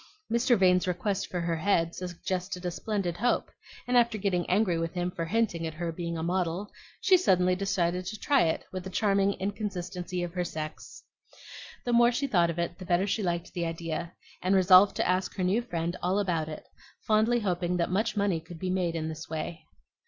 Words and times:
Mr. 0.31 0.57
Vane's 0.57 0.87
request 0.87 1.27
for 1.29 1.41
her 1.41 1.57
head 1.57 1.93
suggested 1.93 2.65
a 2.65 2.71
splendid 2.71 3.17
hope; 3.17 3.51
and 3.87 3.95
after 3.95 4.17
getting 4.17 4.49
angry 4.49 4.79
with 4.79 4.95
him 4.95 5.11
for 5.11 5.25
hinting 5.25 5.67
at 5.67 5.75
her 5.75 5.91
being 5.91 6.17
a 6.17 6.23
model, 6.23 6.71
she 6.99 7.15
suddenly 7.15 7.55
decided 7.55 8.03
to 8.03 8.17
try 8.17 8.45
it, 8.45 8.65
with 8.71 8.83
the 8.83 8.89
charming 8.89 9.33
inconsistency 9.33 10.23
of 10.23 10.33
her 10.33 10.43
sex. 10.43 11.03
The 11.85 11.93
more 11.93 12.11
she 12.11 12.25
thought 12.25 12.49
of 12.49 12.57
it, 12.57 12.79
the 12.79 12.85
better 12.85 13.05
she 13.05 13.21
liked 13.21 13.53
the 13.53 13.67
idea, 13.67 14.13
and 14.41 14.55
resolved 14.55 14.95
to 14.95 15.07
ask 15.07 15.35
her 15.35 15.43
new 15.43 15.61
friend 15.61 15.95
all 16.01 16.17
about 16.17 16.49
it, 16.49 16.63
fondly 17.05 17.41
hoping 17.41 17.77
that 17.77 17.91
much 17.91 18.17
money 18.17 18.39
could 18.39 18.57
be 18.57 18.71
made 18.71 18.95
in 18.95 19.07
this 19.07 19.29
way. 19.29 19.67